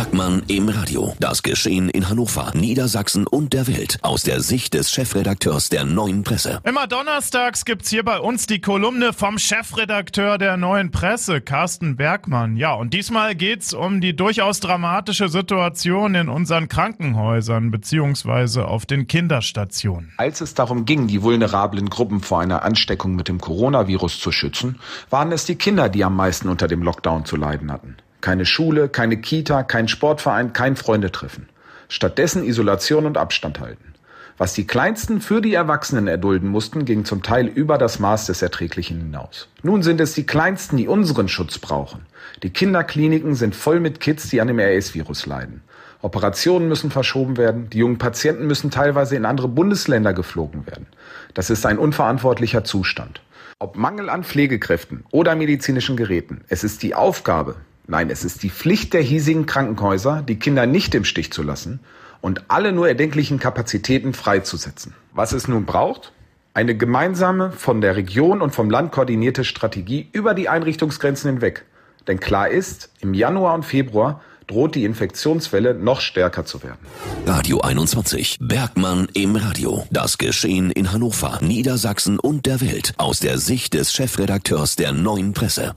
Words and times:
Bergmann 0.00 0.42
im 0.46 0.70
Radio. 0.70 1.14
Das 1.20 1.42
Geschehen 1.42 1.90
in 1.90 2.08
Hannover, 2.08 2.52
Niedersachsen 2.54 3.26
und 3.26 3.52
der 3.52 3.66
Welt 3.66 3.98
aus 4.00 4.22
der 4.22 4.40
Sicht 4.40 4.72
des 4.72 4.90
Chefredakteurs 4.90 5.68
der 5.68 5.84
Neuen 5.84 6.24
Presse. 6.24 6.58
Immer 6.64 6.86
donnerstags 6.86 7.66
gibt's 7.66 7.90
hier 7.90 8.02
bei 8.02 8.18
uns 8.18 8.46
die 8.46 8.62
Kolumne 8.62 9.12
vom 9.12 9.36
Chefredakteur 9.36 10.38
der 10.38 10.56
Neuen 10.56 10.90
Presse, 10.90 11.42
Carsten 11.42 11.96
Bergmann. 11.96 12.56
Ja, 12.56 12.72
und 12.72 12.94
diesmal 12.94 13.34
geht's 13.34 13.74
um 13.74 14.00
die 14.00 14.16
durchaus 14.16 14.60
dramatische 14.60 15.28
Situation 15.28 16.14
in 16.14 16.30
unseren 16.30 16.68
Krankenhäusern 16.68 17.70
beziehungsweise 17.70 18.68
auf 18.68 18.86
den 18.86 19.06
Kinderstationen. 19.06 20.14
Als 20.16 20.40
es 20.40 20.54
darum 20.54 20.86
ging, 20.86 21.08
die 21.08 21.20
vulnerablen 21.20 21.90
Gruppen 21.90 22.22
vor 22.22 22.40
einer 22.40 22.62
Ansteckung 22.62 23.16
mit 23.16 23.28
dem 23.28 23.38
Coronavirus 23.38 24.18
zu 24.18 24.32
schützen, 24.32 24.78
waren 25.10 25.30
es 25.30 25.44
die 25.44 25.56
Kinder, 25.56 25.90
die 25.90 26.04
am 26.04 26.16
meisten 26.16 26.48
unter 26.48 26.68
dem 26.68 26.82
Lockdown 26.82 27.26
zu 27.26 27.36
leiden 27.36 27.70
hatten. 27.70 27.98
Keine 28.20 28.46
Schule, 28.46 28.88
keine 28.88 29.16
Kita, 29.16 29.62
kein 29.62 29.88
Sportverein, 29.88 30.52
kein 30.52 30.76
Freundetreffen. 30.76 31.48
Stattdessen 31.88 32.44
Isolation 32.44 33.06
und 33.06 33.18
Abstand 33.18 33.60
halten. 33.60 33.94
Was 34.40 34.54
die 34.54 34.66
Kleinsten 34.66 35.20
für 35.20 35.42
die 35.42 35.52
Erwachsenen 35.52 36.06
erdulden 36.06 36.48
mussten, 36.48 36.86
ging 36.86 37.04
zum 37.04 37.22
Teil 37.22 37.46
über 37.46 37.76
das 37.76 37.98
Maß 37.98 38.24
des 38.24 38.40
Erträglichen 38.40 38.98
hinaus. 38.98 39.48
Nun 39.62 39.82
sind 39.82 40.00
es 40.00 40.14
die 40.14 40.24
Kleinsten, 40.24 40.78
die 40.78 40.88
unseren 40.88 41.28
Schutz 41.28 41.58
brauchen. 41.58 42.06
Die 42.42 42.48
Kinderkliniken 42.48 43.34
sind 43.34 43.54
voll 43.54 43.80
mit 43.80 44.00
Kids, 44.00 44.30
die 44.30 44.40
an 44.40 44.48
dem 44.48 44.58
RS-Virus 44.58 45.26
leiden. 45.26 45.62
Operationen 46.00 46.68
müssen 46.68 46.90
verschoben 46.90 47.36
werden, 47.36 47.68
die 47.68 47.78
jungen 47.78 47.98
Patienten 47.98 48.46
müssen 48.46 48.70
teilweise 48.70 49.14
in 49.14 49.26
andere 49.26 49.48
Bundesländer 49.48 50.14
geflogen 50.14 50.66
werden. 50.66 50.86
Das 51.34 51.50
ist 51.50 51.66
ein 51.66 51.76
unverantwortlicher 51.76 52.64
Zustand. 52.64 53.20
Ob 53.58 53.76
Mangel 53.76 54.08
an 54.08 54.24
Pflegekräften 54.24 55.04
oder 55.10 55.34
medizinischen 55.36 55.98
Geräten, 55.98 56.44
es 56.48 56.64
ist 56.64 56.82
die 56.82 56.94
Aufgabe, 56.94 57.56
Nein, 57.90 58.08
es 58.08 58.24
ist 58.24 58.44
die 58.44 58.50
Pflicht 58.50 58.94
der 58.94 59.02
hiesigen 59.02 59.46
Krankenhäuser, 59.46 60.22
die 60.22 60.38
Kinder 60.38 60.64
nicht 60.64 60.94
im 60.94 61.04
Stich 61.04 61.32
zu 61.32 61.42
lassen 61.42 61.80
und 62.20 62.44
alle 62.46 62.70
nur 62.70 62.86
erdenklichen 62.86 63.40
Kapazitäten 63.40 64.14
freizusetzen. 64.14 64.94
Was 65.12 65.32
es 65.32 65.48
nun 65.48 65.64
braucht? 65.64 66.12
Eine 66.54 66.76
gemeinsame, 66.76 67.50
von 67.50 67.80
der 67.80 67.96
Region 67.96 68.42
und 68.42 68.54
vom 68.54 68.70
Land 68.70 68.92
koordinierte 68.92 69.42
Strategie 69.42 70.08
über 70.12 70.34
die 70.34 70.48
Einrichtungsgrenzen 70.48 71.32
hinweg. 71.32 71.64
Denn 72.06 72.20
klar 72.20 72.48
ist, 72.48 72.90
im 73.00 73.12
Januar 73.12 73.56
und 73.56 73.64
Februar 73.64 74.20
droht 74.46 74.76
die 74.76 74.84
Infektionswelle 74.84 75.74
noch 75.74 76.00
stärker 76.00 76.44
zu 76.44 76.62
werden. 76.62 76.78
Radio 77.26 77.60
21. 77.60 78.38
Bergmann 78.40 79.08
im 79.14 79.34
Radio. 79.34 79.84
Das 79.90 80.16
Geschehen 80.16 80.70
in 80.70 80.92
Hannover, 80.92 81.40
Niedersachsen 81.42 82.20
und 82.20 82.46
der 82.46 82.60
Welt 82.60 82.94
aus 82.98 83.18
der 83.18 83.38
Sicht 83.38 83.74
des 83.74 83.92
Chefredakteurs 83.92 84.76
der 84.76 84.92
Neuen 84.92 85.32
Presse. 85.32 85.74